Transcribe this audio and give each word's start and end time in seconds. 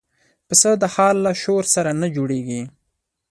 پسه 0.47 0.69
د 0.81 0.83
ښار 0.93 1.15
له 1.25 1.31
شور 1.41 1.63
سره 1.75 1.91
نه 2.01 2.07
جوړيږي. 2.15 2.61